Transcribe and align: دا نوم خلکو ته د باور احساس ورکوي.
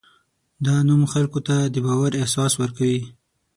دا 0.65 0.75
نوم 0.87 1.01
خلکو 1.13 1.39
ته 1.47 1.55
د 1.73 1.75
باور 1.85 2.11
احساس 2.21 2.53
ورکوي. 2.61 3.01